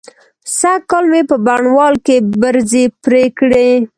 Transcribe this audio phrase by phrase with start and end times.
[0.59, 3.69] سږکال مې په بڼوال کې برځې پرې کړې.